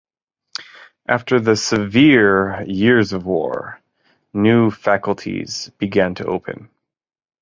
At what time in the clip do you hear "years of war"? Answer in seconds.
2.65-3.79